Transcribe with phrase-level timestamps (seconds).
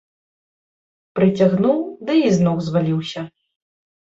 [1.19, 3.21] Прыцягнуў ды і з ног зваліўся.